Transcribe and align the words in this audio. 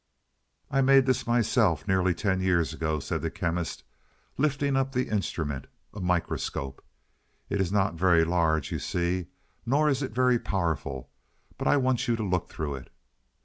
"I 0.71 0.81
made 0.81 1.05
this 1.05 1.27
myself, 1.27 1.87
nearly 1.87 2.15
ten 2.15 2.39
years 2.41 2.73
ago," 2.73 2.99
said 2.99 3.21
the 3.21 3.29
Chemist, 3.29 3.83
lifting 4.35 4.75
up 4.75 4.93
the 4.93 5.09
instrument; 5.09 5.67
"a 5.93 5.99
microscope. 5.99 6.83
It 7.51 7.61
is 7.61 7.71
not 7.71 7.93
very 7.93 8.25
large, 8.25 8.71
you 8.71 8.79
see; 8.79 9.27
nor 9.63 9.89
is 9.89 10.01
it 10.01 10.11
very 10.11 10.39
powerful. 10.39 11.11
But 11.55 11.67
I 11.67 11.77
want 11.77 12.07
you 12.07 12.15
to 12.15 12.23
look 12.23 12.49
through 12.49 12.77
it." 12.77 12.89